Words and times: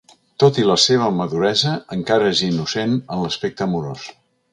Tot 0.43 0.55
i 0.59 0.63
la 0.67 0.77
seva 0.83 1.09
maduresa, 1.17 1.73
encara 1.97 2.31
és 2.37 2.41
innocent 2.47 2.97
en 2.97 3.23
l’aspecte 3.25 3.67
amorós. 3.67 4.09